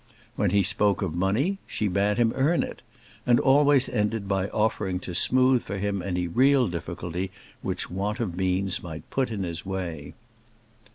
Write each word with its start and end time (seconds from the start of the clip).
When 0.35 0.49
he 0.49 0.63
spoke 0.63 1.03
of 1.03 1.13
money, 1.13 1.59
she 1.67 1.87
bade 1.87 2.17
him 2.17 2.33
earn 2.35 2.63
it; 2.63 2.81
and 3.23 3.39
always 3.39 3.87
ended 3.87 4.27
by 4.27 4.47
offering 4.49 4.99
to 5.01 5.13
smooth 5.13 5.61
for 5.61 5.77
him 5.77 6.01
any 6.01 6.27
real 6.27 6.67
difficulty 6.69 7.29
which 7.61 7.91
want 7.91 8.19
of 8.19 8.35
means 8.35 8.81
might 8.81 9.07
put 9.11 9.29
in 9.29 9.43
his 9.43 9.63
way. 9.63 10.15